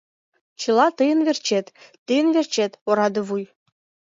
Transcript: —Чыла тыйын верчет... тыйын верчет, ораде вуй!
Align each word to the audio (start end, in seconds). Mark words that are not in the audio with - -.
—Чыла 0.61 0.87
тыйын 0.97 1.19
верчет... 1.27 1.65
тыйын 2.05 2.27
верчет, 2.35 2.71
ораде 2.89 3.21
вуй! 3.27 3.43